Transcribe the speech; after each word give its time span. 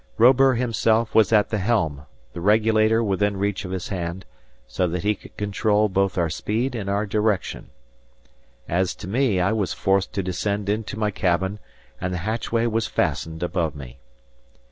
Robur 0.17 0.55
himself 0.55 1.13
was 1.13 1.31
at 1.31 1.51
the 1.51 1.59
helm, 1.59 2.07
the 2.33 2.41
regulator 2.41 3.03
within 3.03 3.37
reach 3.37 3.65
of 3.65 3.69
his 3.69 3.89
hand, 3.89 4.25
so 4.65 4.87
that 4.87 5.03
he 5.03 5.13
could 5.13 5.37
control 5.37 5.89
both 5.89 6.17
our 6.17 6.27
speed 6.27 6.73
and 6.73 6.89
our 6.89 7.05
direction. 7.05 7.69
As 8.67 8.95
to 8.95 9.07
me, 9.07 9.39
I 9.39 9.51
was 9.51 9.73
forced 9.73 10.11
to 10.13 10.23
descend 10.23 10.69
into 10.69 10.97
my 10.97 11.11
cabin, 11.11 11.59
and 12.01 12.11
the 12.15 12.25
hatchway 12.25 12.65
was 12.65 12.87
fastened 12.87 13.43
above 13.43 13.75
me. 13.75 13.99